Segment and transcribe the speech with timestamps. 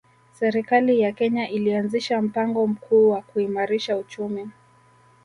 [0.33, 4.49] Serikali ya Kenya ilianzisha mpango mkuu wa kuimarisha uchumi